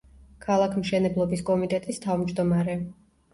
ქალაქმშენებლობის 0.45 1.43
კომიტეტის 1.51 2.01
თავმჯდომარე. 2.07 2.79